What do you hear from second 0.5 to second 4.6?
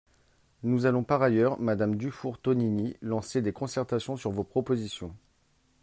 Nous allons par ailleurs, madame Dufour-Tonini, lancer des concertations sur vos